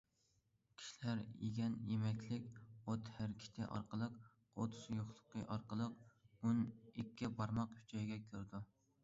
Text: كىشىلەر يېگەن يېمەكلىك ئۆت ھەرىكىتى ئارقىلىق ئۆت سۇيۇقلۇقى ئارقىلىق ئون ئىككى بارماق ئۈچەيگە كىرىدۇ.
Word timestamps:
كىشىلەر 0.77 1.19
يېگەن 1.41 1.75
يېمەكلىك 1.89 2.57
ئۆت 2.93 3.11
ھەرىكىتى 3.17 3.67
ئارقىلىق 3.67 4.17
ئۆت 4.63 4.79
سۇيۇقلۇقى 4.79 5.45
ئارقىلىق 5.57 6.03
ئون 6.41 6.65
ئىككى 6.73 7.33
بارماق 7.39 7.79
ئۈچەيگە 7.83 8.21
كىرىدۇ. 8.27 8.65